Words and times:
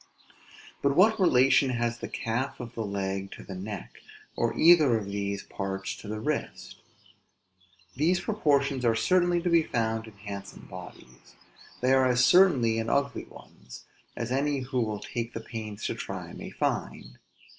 But 0.81 0.95
what 0.95 1.19
relation 1.19 1.69
has 1.69 1.99
the 1.99 2.07
calf 2.07 2.59
of 2.59 2.73
the 2.73 2.83
leg 2.83 3.29
to 3.33 3.43
the 3.43 3.53
neck; 3.53 3.99
or 4.35 4.57
either 4.57 4.97
of 4.97 5.05
these 5.05 5.43
parts 5.43 5.95
to 5.97 6.07
the 6.07 6.19
wrist? 6.19 6.81
These 7.95 8.21
proportions 8.21 8.83
are 8.83 8.95
certainly 8.95 9.43
to 9.43 9.49
be 9.51 9.61
found 9.61 10.07
in 10.07 10.13
handsome 10.13 10.65
bodies. 10.67 11.35
They 11.83 11.93
are 11.93 12.07
as 12.07 12.25
certainly 12.25 12.79
in 12.79 12.89
ugly 12.89 13.25
ones; 13.25 13.85
as 14.15 14.31
any 14.31 14.61
who 14.61 14.81
will 14.81 15.01
take 15.01 15.33
the 15.35 15.39
pains 15.39 15.85
to 15.85 15.93
try 15.93 16.33
may 16.33 16.49
find. 16.49 17.19